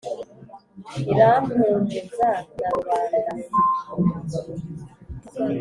[1.11, 3.35] irampumuza na rubanda.